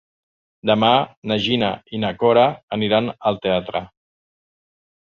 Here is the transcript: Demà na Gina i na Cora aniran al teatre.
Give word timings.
Demà 0.69 0.89
na 1.31 1.37
Gina 1.45 1.69
i 1.97 2.01
na 2.05 2.11
Cora 2.25 2.47
aniran 2.79 3.13
al 3.33 3.39
teatre. 3.47 3.85